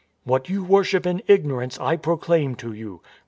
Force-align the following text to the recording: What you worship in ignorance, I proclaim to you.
What 0.23 0.49
you 0.49 0.63
worship 0.63 1.05
in 1.05 1.21
ignorance, 1.27 1.79
I 1.79 1.95
proclaim 1.95 2.55
to 2.55 2.73
you. 2.73 3.03